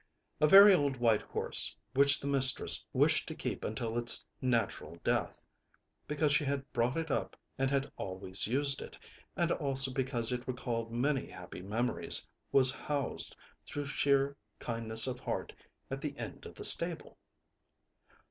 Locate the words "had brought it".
6.43-7.11